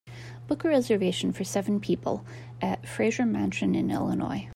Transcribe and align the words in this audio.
Book 0.47 0.63
a 0.63 0.67
reservation 0.67 1.31
for 1.31 1.43
seven 1.43 1.79
people 1.79 2.25
at 2.59 2.87
Fraser 2.87 3.23
Mansion 3.23 3.75
in 3.75 3.91
Illinois 3.91 4.49